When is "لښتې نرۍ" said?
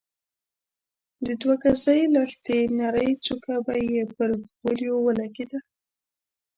2.13-3.11